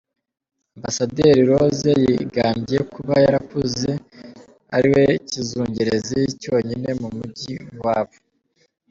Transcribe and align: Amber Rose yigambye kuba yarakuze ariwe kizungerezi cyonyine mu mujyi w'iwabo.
Amber 0.87 1.37
Rose 1.49 1.91
yigambye 2.03 2.77
kuba 2.93 3.13
yarakuze 3.25 3.91
ariwe 4.75 5.03
kizungerezi 5.29 6.19
cyonyine 6.41 6.89
mu 7.01 7.09
mujyi 7.17 7.53
w'iwabo. 7.67 8.15